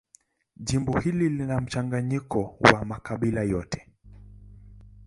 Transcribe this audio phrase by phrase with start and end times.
[0.57, 3.89] Jimbo hili lina mchanganyiko wa makabila yote.